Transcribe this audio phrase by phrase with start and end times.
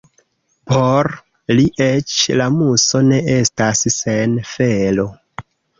[0.71, 1.09] Por
[1.59, 5.11] li eĉ la muso ne estas sen felo.